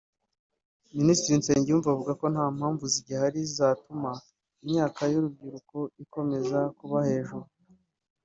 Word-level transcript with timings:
Minisitiri 0.97 1.37
Nsengimana 1.39 1.89
avuga 1.93 2.11
ko 2.21 2.25
nta 2.33 2.45
mpamvu 2.57 2.83
zigihari 2.93 3.39
zatuma 3.55 4.11
imyaka 4.63 5.01
y’urubyiruko 5.11 5.77
ikomeza 6.03 6.59
kuba 6.77 6.97
hejuru 7.09 7.45